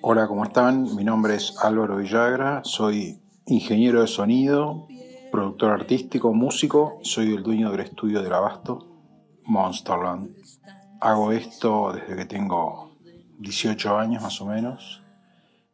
Hola, 0.00 0.28
¿cómo 0.28 0.44
están? 0.44 0.94
Mi 0.94 1.04
nombre 1.04 1.34
es 1.34 1.54
Álvaro 1.62 1.96
Villagra, 1.96 2.62
soy 2.64 3.20
ingeniero 3.46 4.00
de 4.00 4.06
sonido, 4.06 4.86
productor 5.32 5.72
artístico, 5.72 6.32
músico, 6.32 7.00
soy 7.02 7.34
el 7.34 7.42
dueño 7.42 7.70
del 7.70 7.80
estudio 7.80 8.22
del 8.22 8.32
Abasto, 8.32 8.86
Monsterland. 9.44 10.36
Hago 11.00 11.32
esto 11.32 11.92
desde 11.92 12.16
que 12.16 12.24
tengo 12.26 12.96
18 13.38 13.98
años 13.98 14.22
más 14.22 14.40
o 14.40 14.46
menos. 14.46 15.02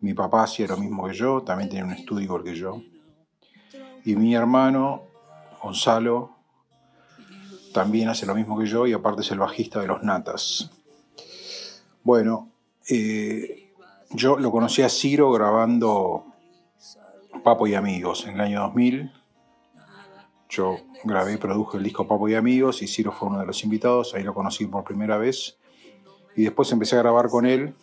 Mi 0.00 0.14
papá 0.14 0.44
hacía 0.44 0.66
lo 0.66 0.76
mismo 0.76 1.06
que 1.06 1.14
yo, 1.14 1.42
también 1.42 1.68
tiene 1.68 1.86
un 1.86 1.92
estudio 1.92 2.24
igual 2.24 2.44
que 2.44 2.54
yo. 2.54 2.80
Y 4.04 4.16
mi 4.16 4.34
hermano, 4.34 5.02
Gonzalo, 5.62 6.33
también 7.74 8.08
hace 8.08 8.24
lo 8.24 8.36
mismo 8.36 8.56
que 8.56 8.66
yo 8.66 8.86
y 8.86 8.92
aparte 8.92 9.20
es 9.20 9.30
el 9.32 9.40
bajista 9.40 9.80
de 9.80 9.88
los 9.88 10.02
Natas. 10.02 10.70
Bueno, 12.04 12.48
eh, 12.88 13.72
yo 14.10 14.38
lo 14.38 14.50
conocí 14.52 14.80
a 14.82 14.88
Ciro 14.88 15.32
grabando 15.32 16.24
Papo 17.42 17.66
y 17.66 17.74
Amigos 17.74 18.26
en 18.26 18.34
el 18.34 18.40
año 18.40 18.60
2000. 18.60 19.12
Yo 20.48 20.76
grabé 21.02 21.34
y 21.34 21.36
produje 21.36 21.76
el 21.76 21.82
disco 21.82 22.06
Papo 22.06 22.28
y 22.28 22.36
Amigos 22.36 22.80
y 22.80 22.86
Ciro 22.86 23.10
fue 23.10 23.28
uno 23.28 23.40
de 23.40 23.46
los 23.46 23.64
invitados. 23.64 24.14
Ahí 24.14 24.22
lo 24.22 24.34
conocí 24.34 24.66
por 24.66 24.84
primera 24.84 25.18
vez. 25.18 25.58
Y 26.36 26.44
después 26.44 26.70
empecé 26.70 26.94
a 26.94 27.00
grabar 27.00 27.28
con 27.28 27.44
él 27.44 27.74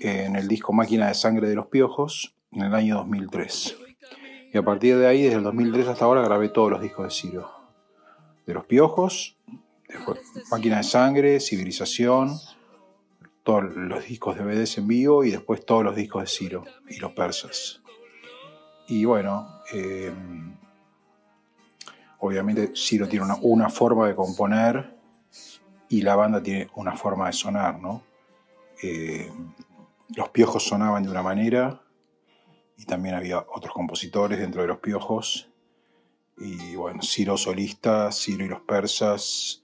en 0.00 0.34
el 0.34 0.48
disco 0.48 0.72
Máquina 0.72 1.08
de 1.08 1.14
Sangre 1.14 1.46
de 1.46 1.54
los 1.54 1.66
Piojos 1.66 2.34
en 2.52 2.62
el 2.62 2.74
año 2.74 2.96
2003. 2.96 3.76
Y 4.54 4.56
a 4.56 4.62
partir 4.62 4.96
de 4.96 5.06
ahí, 5.06 5.22
desde 5.24 5.36
el 5.36 5.42
2003 5.42 5.88
hasta 5.88 6.06
ahora, 6.06 6.22
grabé 6.22 6.48
todos 6.48 6.70
los 6.70 6.80
discos 6.80 7.04
de 7.04 7.10
Ciro. 7.10 7.59
De 8.50 8.54
los 8.54 8.64
Piojos, 8.64 9.36
Máquina 10.50 10.78
de 10.78 10.82
Sangre, 10.82 11.38
Civilización, 11.38 12.36
todos 13.44 13.76
los 13.76 14.04
discos 14.06 14.36
de 14.36 14.42
BDS 14.42 14.78
en 14.78 14.88
vivo 14.88 15.22
y 15.22 15.30
después 15.30 15.64
todos 15.64 15.84
los 15.84 15.94
discos 15.94 16.22
de 16.22 16.26
Ciro 16.26 16.64
y 16.88 16.96
los 16.96 17.12
persas. 17.12 17.80
Y 18.88 19.04
bueno, 19.04 19.60
eh, 19.72 20.12
obviamente 22.18 22.72
Ciro 22.74 23.06
tiene 23.06 23.24
una, 23.24 23.36
una, 23.40 23.68
forma 23.68 24.08
de 24.08 24.16
componer 24.16 24.96
y 25.88 26.02
la 26.02 26.16
banda 26.16 26.42
tiene 26.42 26.68
una 26.74 26.96
forma 26.96 27.28
de 27.28 27.32
sonar, 27.34 27.78
¿no? 27.78 28.02
Eh, 28.82 29.30
los 30.16 30.28
piojos 30.30 30.64
sonaban 30.64 31.04
de 31.04 31.10
una 31.10 31.22
manera 31.22 31.82
y 32.76 32.84
también 32.84 33.14
había 33.14 33.46
otros 33.54 33.72
compositores 33.72 34.40
dentro 34.40 34.62
de 34.62 34.66
los 34.66 34.78
piojos. 34.78 35.49
Y 36.40 36.74
bueno, 36.74 37.02
Ciro 37.02 37.36
solista, 37.36 38.10
Ciro 38.10 38.44
y 38.44 38.48
los 38.48 38.62
persas, 38.62 39.62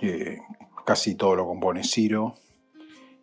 eh, 0.00 0.40
casi 0.84 1.14
todo 1.14 1.36
lo 1.36 1.46
compone 1.46 1.84
Ciro 1.84 2.34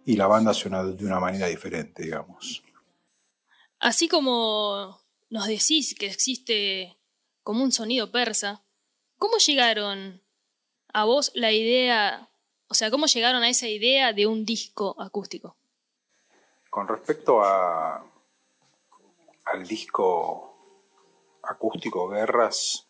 y 0.06 0.16
la 0.16 0.28
banda 0.28 0.54
suena 0.54 0.84
de 0.84 1.06
una 1.06 1.20
manera 1.20 1.48
diferente, 1.48 2.04
digamos. 2.04 2.64
Así 3.80 4.08
como 4.08 5.00
nos 5.30 5.48
decís 5.48 5.94
que 5.94 6.08
existe 6.08 6.98
como 7.44 7.64
un 7.64 7.72
sonido 7.72 8.12
persa, 8.12 8.62
¿cómo 9.18 9.38
llegaron 9.38 10.22
a 10.94 11.04
vos 11.04 11.32
la 11.36 11.52
idea, 11.52 12.30
o 12.70 12.74
sea, 12.74 12.90
cómo 12.90 13.06
llegaron 13.06 13.44
a 13.44 13.50
esa 13.50 13.68
idea 13.68 14.14
de 14.14 14.28
un 14.28 14.46
disco 14.46 14.96
acústico? 15.00 15.56
Con 16.70 16.88
respecto 16.88 17.44
a, 17.44 18.04
al 19.46 19.68
disco 19.68 20.49
acústico 21.50 22.08
Guerras, 22.10 22.88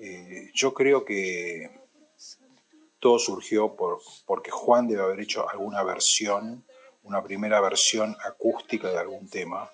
eh, 0.00 0.50
yo 0.54 0.74
creo 0.74 1.04
que 1.04 1.70
todo 3.00 3.18
surgió 3.18 3.74
por, 3.74 4.00
porque 4.26 4.50
Juan 4.50 4.88
debe 4.88 5.02
haber 5.02 5.20
hecho 5.20 5.48
alguna 5.48 5.82
versión, 5.82 6.64
una 7.02 7.22
primera 7.22 7.60
versión 7.60 8.16
acústica 8.24 8.88
de 8.90 8.98
algún 8.98 9.28
tema. 9.28 9.70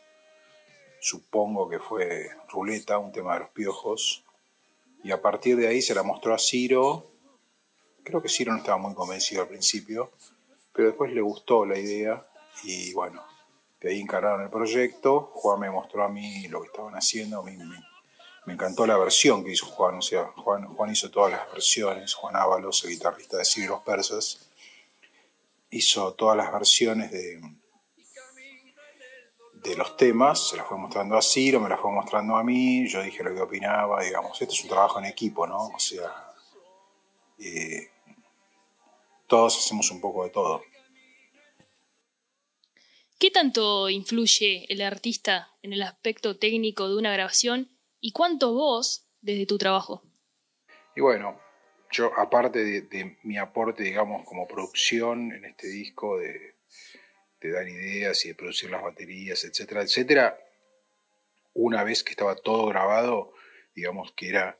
Supongo 1.00 1.68
que 1.68 1.78
fue 1.78 2.30
Ruleta, 2.48 2.98
un 2.98 3.12
tema 3.12 3.34
de 3.34 3.40
los 3.40 3.50
piojos. 3.50 4.24
Y 5.02 5.10
a 5.10 5.20
partir 5.20 5.56
de 5.56 5.68
ahí 5.68 5.82
se 5.82 5.94
la 5.94 6.02
mostró 6.02 6.34
a 6.34 6.38
Ciro. 6.38 7.06
Creo 8.02 8.22
que 8.22 8.28
Ciro 8.28 8.52
no 8.52 8.58
estaba 8.58 8.78
muy 8.78 8.94
convencido 8.94 9.42
al 9.42 9.48
principio, 9.48 10.12
pero 10.72 10.88
después 10.88 11.12
le 11.12 11.20
gustó 11.20 11.66
la 11.66 11.78
idea 11.78 12.24
y 12.62 12.92
bueno, 12.94 13.22
ahí 13.90 14.00
encargaron 14.00 14.42
el 14.42 14.50
proyecto, 14.50 15.30
Juan 15.34 15.60
me 15.60 15.70
mostró 15.70 16.04
a 16.04 16.08
mí 16.08 16.48
lo 16.48 16.60
que 16.60 16.68
estaban 16.68 16.94
haciendo, 16.94 17.42
me, 17.42 17.56
encantó 18.46 18.86
la 18.86 18.96
versión 18.96 19.44
que 19.44 19.52
hizo 19.52 19.66
Juan, 19.66 19.96
o 19.96 20.02
sea, 20.02 20.24
Juan, 20.36 20.66
Juan 20.66 20.90
hizo 20.90 21.10
todas 21.10 21.32
las 21.32 21.50
versiones, 21.52 22.14
Juan 22.14 22.36
Ábalos, 22.36 22.84
el 22.84 22.90
guitarrista 22.90 23.38
de 23.38 23.44
Siglos 23.44 23.80
Persas, 23.84 24.48
hizo 25.70 26.14
todas 26.14 26.36
las 26.36 26.52
versiones 26.52 27.10
de, 27.10 27.40
de 29.64 29.76
los 29.76 29.96
temas, 29.96 30.48
se 30.50 30.56
las 30.58 30.66
fue 30.66 30.76
mostrando 30.76 31.16
a 31.16 31.22
Ciro, 31.22 31.58
me 31.58 31.70
las 31.70 31.80
fue 31.80 31.90
mostrando 31.90 32.36
a 32.36 32.44
mí, 32.44 32.86
yo 32.86 33.02
dije 33.02 33.24
lo 33.24 33.34
que 33.34 33.40
opinaba, 33.40 34.02
digamos, 34.02 34.40
esto 34.40 34.52
es 34.52 34.62
un 34.62 34.68
trabajo 34.68 34.98
en 34.98 35.06
equipo, 35.06 35.46
¿no? 35.46 35.68
O 35.68 35.78
sea, 35.78 36.32
eh, 37.38 37.88
todos 39.26 39.58
hacemos 39.58 39.90
un 39.90 40.00
poco 40.00 40.24
de 40.24 40.30
todo. 40.30 40.62
¿Qué 43.18 43.30
tanto 43.30 43.88
influye 43.88 44.66
el 44.68 44.82
artista 44.82 45.52
en 45.62 45.72
el 45.72 45.82
aspecto 45.82 46.36
técnico 46.36 46.88
de 46.88 46.96
una 46.96 47.12
grabación 47.12 47.70
y 48.00 48.12
cuánto 48.12 48.52
vos 48.52 49.06
desde 49.20 49.46
tu 49.46 49.56
trabajo? 49.56 50.02
Y 50.96 51.00
bueno, 51.00 51.40
yo 51.92 52.10
aparte 52.18 52.82
de, 52.82 53.16
mi 53.22 53.38
aporte, 53.38 53.84
digamos, 53.84 54.26
como 54.26 54.48
producción 54.48 55.32
en 55.32 55.44
este 55.44 55.68
disco, 55.68 56.18
de, 56.18 56.56
de, 57.40 57.52
dar 57.52 57.68
ideas 57.68 58.24
y 58.24 58.28
de 58.28 58.34
producir 58.34 58.70
las 58.70 58.82
baterías, 58.82 59.44
etcétera, 59.44 59.82
etcétera, 59.82 60.38
una 61.54 61.84
vez 61.84 62.02
que 62.02 62.10
estaba 62.10 62.34
todo 62.34 62.66
grabado, 62.66 63.32
digamos 63.76 64.12
que 64.12 64.28
era 64.28 64.58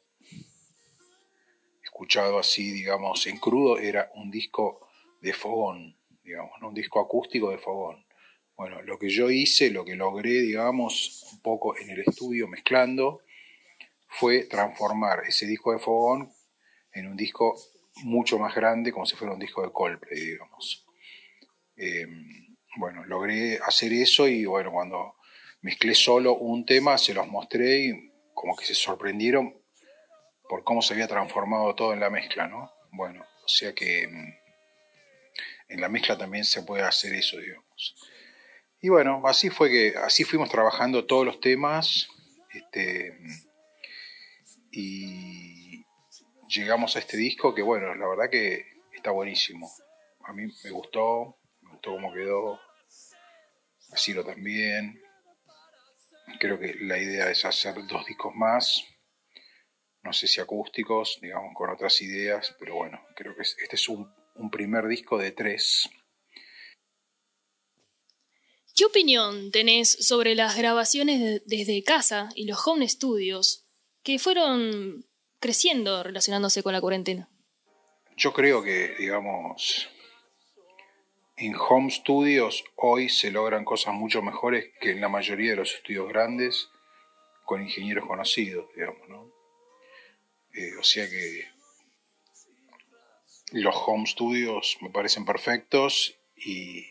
escuchado 1.83 2.39
así, 2.39 2.71
digamos, 2.71 3.27
en 3.27 3.39
crudo, 3.39 3.79
era 3.79 4.11
un 4.15 4.31
disco 4.31 4.89
de 5.21 5.33
fogón, 5.33 5.97
digamos, 6.23 6.53
¿no? 6.61 6.69
un 6.69 6.75
disco 6.75 7.01
acústico 7.01 7.51
de 7.51 7.59
fogón. 7.59 8.04
Bueno, 8.57 8.83
lo 8.83 8.99
que 8.99 9.09
yo 9.09 9.31
hice, 9.31 9.71
lo 9.71 9.85
que 9.85 9.97
logré, 9.97 10.41
digamos, 10.41 11.27
un 11.33 11.41
poco 11.41 11.77
en 11.77 11.91
el 11.91 12.01
estudio 12.01 12.47
mezclando, 12.47 13.23
fue 14.07 14.45
transformar 14.45 15.25
ese 15.27 15.47
disco 15.47 15.73
de 15.73 15.81
fogón 15.81 16.33
en 16.93 17.09
un 17.09 17.17
disco 17.17 17.57
mucho 18.05 18.39
más 18.39 18.55
grande, 18.55 18.93
como 18.93 19.07
si 19.07 19.17
fuera 19.17 19.35
un 19.35 19.41
disco 19.41 19.63
de 19.63 19.73
Coldplay, 19.73 20.21
digamos. 20.21 20.87
Em, 21.77 22.57
bueno, 22.77 23.05
logré 23.05 23.59
hacer 23.59 23.93
eso 23.93 24.29
y 24.29 24.45
bueno, 24.45 24.71
cuando 24.71 25.17
mezclé 25.63 25.95
solo 25.95 26.37
un 26.37 26.65
tema, 26.65 26.97
se 26.99 27.15
los 27.15 27.27
mostré 27.27 27.87
y 27.87 28.13
como 28.35 28.57
que 28.57 28.65
se 28.65 28.75
sorprendieron 28.75 29.55
por 30.49 30.63
cómo 30.63 30.83
se 30.83 30.95
había 30.95 31.09
transformado 31.09 31.75
todo 31.75 31.93
en 31.93 32.01
la 32.01 32.11
mezcla, 32.11 32.47
¿no? 32.47 32.71
Bueno, 32.93 33.23
o 33.23 33.49
sea 33.49 33.75
que 33.75 34.05
em, 34.05 34.35
en 35.69 35.81
la 35.81 35.89
mezcla 35.89 36.17
también 36.17 36.45
se 36.45 36.63
puede 36.63 36.85
hacer 36.85 37.15
eso, 37.15 37.39
digamos. 37.39 37.97
Y 38.85 38.91
bueno, 38.91 39.23
así 39.25 39.49
fue 39.49 39.71
que, 39.71 39.95
así 39.97 40.25
fuimos 40.25 40.51
trabajando 40.51 41.07
todos 41.07 41.25
los 41.25 41.41
temas. 41.41 42.07
Este, 42.53 43.19
y 44.71 45.87
llegamos 46.49 46.95
a 46.95 46.99
este 46.99 47.17
disco 47.17 47.55
que 47.55 47.63
bueno, 47.63 47.95
la 47.95 48.07
verdad 48.07 48.29
que 48.31 48.63
está 48.95 49.11
buenísimo. 49.11 49.73
A 50.25 50.35
mí 50.35 50.53
me 50.63 50.71
gustó, 50.71 51.39
me 51.63 51.71
gustó 51.71 51.93
cómo 51.93 52.13
quedó. 52.13 52.61
Así 53.91 54.13
lo 54.13 54.23
también. 54.23 55.01
Creo 56.39 56.61
que 56.61 56.75
la 56.83 56.99
idea 56.99 57.31
es 57.31 57.47
hacer 57.47 57.87
dos 57.87 58.05
discos 58.05 58.35
más. 58.35 58.85
No 60.03 60.13
sé 60.13 60.27
si 60.27 60.43
acústicos, 60.43 61.21
digamos, 61.23 61.55
con 61.55 61.71
otras 61.71 62.03
ideas, 62.03 62.55
pero 62.59 62.75
bueno, 62.75 63.01
creo 63.17 63.35
que 63.35 63.45
este 63.45 63.77
es 63.77 63.89
un, 63.89 64.15
un 64.35 64.51
primer 64.51 64.87
disco 64.89 65.17
de 65.17 65.33
tres. 65.33 65.89
¿Qué 68.77 68.85
opinión 68.85 69.53
tenés 69.53 69.89
sobre 69.89 70.35
las 70.35 70.57
grabaciones 70.57 71.43
desde 71.47 71.85
casa 71.85 72.31
y 72.35 72.47
los 72.47 72.67
home 72.67 72.89
studios 72.89 73.65
que 74.03 74.19
fueron 74.19 75.07
creciendo 75.39 76.03
relacionándose 76.03 76.65
con 76.65 76.73
la 76.73 76.81
cuarentena? 76.81 77.29
Yo 78.17 78.33
creo 78.33 78.65
que, 78.65 78.97
digamos, 78.99 79.89
en 81.37 81.55
home 81.55 81.91
studios 81.93 82.65
hoy 82.75 83.09
se 83.09 83.31
logran 83.31 83.65
cosas 83.65 83.95
mucho 83.95 84.23
mejores 84.23 84.73
que 84.81 84.91
en 84.91 85.01
la 85.01 85.09
mayoría 85.09 85.53
de 85.53 85.57
los 85.57 85.73
estudios 85.73 86.09
grandes 86.09 86.69
con 87.45 87.63
ingenieros 87.63 88.07
conocidos, 88.07 88.67
digamos, 88.75 89.09
¿no? 89.09 89.33
Eh, 90.53 90.77
o 90.81 90.83
sea 90.83 91.09
que 91.09 91.47
los 93.53 93.75
home 93.87 94.07
studios 94.07 94.79
me 94.81 94.91
parecen 94.91 95.25
perfectos 95.25 96.17
y 96.37 96.87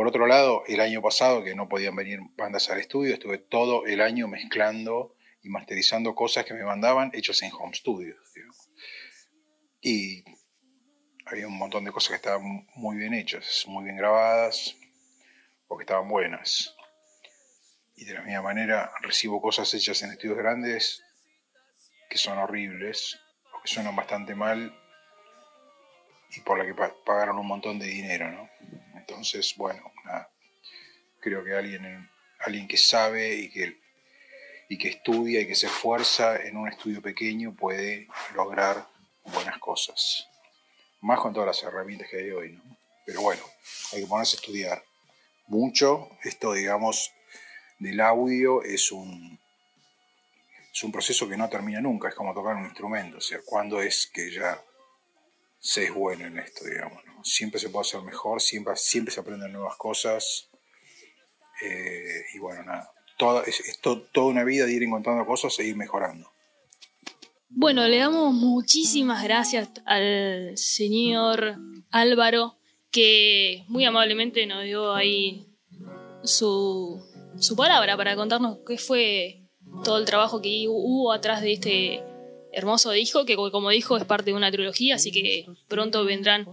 por 0.00 0.08
otro 0.08 0.26
lado, 0.26 0.64
el 0.66 0.80
año 0.80 1.02
pasado, 1.02 1.44
que 1.44 1.54
no 1.54 1.68
podían 1.68 1.94
venir 1.94 2.20
bandas 2.34 2.70
al 2.70 2.80
estudio, 2.80 3.12
estuve 3.12 3.36
todo 3.36 3.84
el 3.84 4.00
año 4.00 4.28
mezclando 4.28 5.14
y 5.42 5.50
masterizando 5.50 6.14
cosas 6.14 6.46
que 6.46 6.54
me 6.54 6.64
mandaban 6.64 7.10
hechos 7.12 7.42
en 7.42 7.52
home 7.52 7.74
studios. 7.74 8.16
Y 9.82 10.24
había 11.26 11.46
un 11.46 11.58
montón 11.58 11.84
de 11.84 11.92
cosas 11.92 12.08
que 12.08 12.14
estaban 12.14 12.66
muy 12.76 12.96
bien 12.96 13.12
hechas, 13.12 13.66
muy 13.66 13.84
bien 13.84 13.98
grabadas 13.98 14.74
o 15.68 15.76
que 15.76 15.82
estaban 15.82 16.08
buenas. 16.08 16.74
Y 17.94 18.06
de 18.06 18.14
la 18.14 18.22
misma 18.22 18.40
manera 18.40 18.90
recibo 19.02 19.42
cosas 19.42 19.74
hechas 19.74 20.02
en 20.02 20.12
estudios 20.12 20.38
grandes 20.38 21.04
que 22.08 22.16
son 22.16 22.38
horribles 22.38 23.20
o 23.52 23.60
que 23.60 23.68
suenan 23.68 23.94
bastante 23.94 24.34
mal 24.34 24.74
y 26.34 26.40
por 26.40 26.56
la 26.56 26.64
que 26.64 26.74
pagaron 27.04 27.38
un 27.38 27.48
montón 27.48 27.78
de 27.78 27.84
dinero, 27.84 28.30
¿no? 28.30 28.48
Entonces, 29.00 29.54
bueno, 29.56 29.92
creo 31.20 31.42
que 31.44 31.54
alguien, 31.54 32.08
alguien 32.40 32.68
que 32.68 32.76
sabe 32.76 33.34
y 33.34 33.50
que, 33.50 33.78
y 34.68 34.78
que 34.78 34.88
estudia 34.88 35.40
y 35.40 35.46
que 35.46 35.54
se 35.54 35.66
esfuerza 35.66 36.36
en 36.36 36.56
un 36.56 36.68
estudio 36.68 37.02
pequeño 37.02 37.54
puede 37.54 38.08
lograr 38.34 38.86
buenas 39.24 39.58
cosas. 39.58 40.28
Más 41.00 41.18
con 41.18 41.32
todas 41.32 41.46
las 41.46 41.62
herramientas 41.62 42.08
que 42.10 42.18
hay 42.18 42.30
hoy, 42.30 42.52
¿no? 42.52 42.76
Pero 43.06 43.22
bueno, 43.22 43.42
hay 43.92 44.02
que 44.02 44.06
ponerse 44.06 44.36
a 44.36 44.40
estudiar 44.40 44.84
mucho. 45.46 46.10
Esto, 46.22 46.52
digamos, 46.52 47.12
del 47.78 48.00
audio 48.00 48.62
es 48.62 48.92
un, 48.92 49.40
es 50.72 50.84
un 50.84 50.92
proceso 50.92 51.28
que 51.28 51.36
no 51.36 51.48
termina 51.48 51.80
nunca, 51.80 52.08
es 52.08 52.14
como 52.14 52.34
tocar 52.34 52.54
un 52.56 52.66
instrumento, 52.66 53.18
o 53.18 53.20
sea, 53.20 53.40
cuando 53.44 53.80
es 53.80 54.06
que 54.06 54.30
ya 54.30 54.62
se 55.60 55.84
es 55.84 55.94
bueno 55.94 56.26
en 56.26 56.38
esto, 56.38 56.64
digamos. 56.64 57.04
¿no? 57.06 57.22
Siempre 57.24 57.60
se 57.60 57.68
puede 57.68 57.82
hacer 57.86 58.02
mejor, 58.02 58.40
siempre, 58.40 58.74
siempre 58.76 59.12
se 59.14 59.20
aprenden 59.20 59.52
nuevas 59.52 59.76
cosas. 59.76 60.48
eh, 61.62 62.24
y 62.34 62.38
bueno, 62.38 62.62
nada. 62.64 62.90
Toda, 63.18 63.42
es, 63.44 63.60
es 63.60 63.78
to- 63.80 64.02
toda 64.12 64.28
una 64.28 64.44
vida 64.44 64.64
de 64.64 64.72
ir 64.72 64.82
encontrando 64.82 65.26
cosas 65.26 65.58
e 65.58 65.64
ir 65.66 65.76
mejorando. 65.76 66.30
Bueno, 67.50 67.86
le 67.86 67.98
damos 67.98 68.32
muchísimas 68.32 69.22
gracias 69.22 69.68
al 69.84 70.52
señor 70.56 71.56
Álvaro, 71.90 72.56
que 72.90 73.64
muy 73.68 73.84
amablemente 73.84 74.46
nos 74.46 74.64
dio 74.64 74.94
ahí 74.94 75.46
su, 76.24 77.04
su 77.38 77.56
palabra 77.56 77.96
para 77.96 78.16
contarnos 78.16 78.58
qué 78.66 78.78
fue 78.78 79.42
todo 79.84 79.98
el 79.98 80.04
trabajo 80.06 80.40
que 80.40 80.64
hubo 80.68 81.12
atrás 81.12 81.42
de 81.42 81.52
este 81.52 82.02
hermoso 82.52 82.90
disco, 82.90 83.24
que 83.24 83.36
como 83.36 83.70
dijo 83.70 83.96
es 83.96 84.04
parte 84.04 84.30
de 84.30 84.36
una 84.36 84.50
trilogía, 84.50 84.96
así 84.96 85.12
que 85.12 85.46
pronto 85.68 86.04
vendrán 86.04 86.46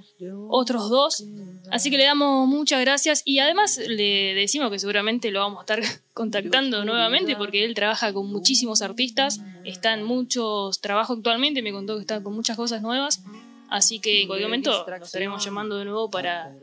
otros 0.50 0.90
dos. 0.90 1.26
Así 1.72 1.90
que 1.90 1.98
le 1.98 2.06
damos 2.06 2.48
muchas 2.48 2.82
gracias 2.82 3.22
y 3.26 3.40
además 3.40 3.78
le 3.78 4.34
decimos 4.36 4.72
que 4.72 4.80
seguramente 4.80 5.32
lo 5.32 5.40
vamos 5.40 5.60
a 5.60 5.62
estar 5.62 5.82
contactando 6.14 6.86
nuevamente 6.86 7.36
porque 7.36 7.66
él 7.66 7.74
trabaja 7.74 8.14
con 8.14 8.28
muchísimos 8.32 8.82
artistas, 8.82 9.42
está 9.66 9.94
en 9.94 10.04
muchos 10.04 10.80
trabajos 10.82 11.18
actualmente, 11.18 11.62
me 11.62 11.72
contó 11.72 11.96
que 11.96 12.02
está 12.02 12.24
con 12.24 12.34
muchas 12.34 12.58
cosas 12.58 12.82
nuevas. 12.82 13.24
Así 13.70 14.00
que 14.00 14.22
en 14.22 14.28
cualquier 14.28 14.48
momento 14.48 14.86
lo 14.88 15.04
estaremos 15.04 15.44
llamando 15.44 15.78
de 15.78 15.84
nuevo 15.86 16.10
para, 16.10 16.56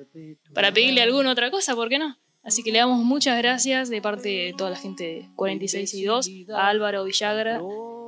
para 0.54 0.72
pedirle 0.72 1.02
alguna 1.02 1.32
otra 1.32 1.50
cosa, 1.50 1.74
¿por 1.74 1.90
qué 1.90 1.98
no? 1.98 2.16
Así 2.42 2.62
que 2.62 2.72
le 2.72 2.78
damos 2.78 3.02
muchas 3.02 3.38
gracias 3.38 3.88
de 3.88 4.02
parte 4.02 4.28
de 4.28 4.54
toda 4.56 4.70
la 4.70 4.76
gente 4.76 5.04
de 5.04 5.28
46 5.34 5.94
y 5.94 6.04
2, 6.04 6.30
a 6.54 6.68
Álvaro 6.68 7.04
Villagra, 7.04 7.60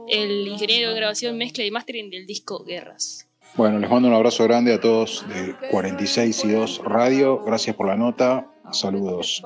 el 0.08 0.48
ingeniero 0.48 0.90
de 0.90 0.96
grabación, 0.96 1.36
mezcla 1.36 1.64
y 1.64 1.70
mastering 1.70 2.10
del 2.10 2.26
disco 2.26 2.64
Guerras. 2.64 3.28
Bueno, 3.54 3.78
les 3.78 3.88
mando 3.88 4.08
un 4.08 4.14
abrazo 4.14 4.44
grande 4.44 4.74
a 4.74 4.80
todos 4.80 5.24
de 5.28 5.56
46 5.70 6.44
y 6.44 6.48
2 6.50 6.80
Radio. 6.84 7.42
Gracias 7.42 7.74
por 7.74 7.86
la 7.86 7.96
nota. 7.96 8.52
Saludos. 8.72 9.42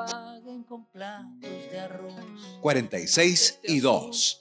46 2.60 3.60
y 3.64 3.80
2. 3.80 4.40